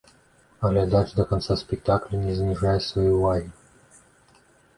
[0.69, 3.49] Глядач да канца спектакля не зніжае свае ўвагі.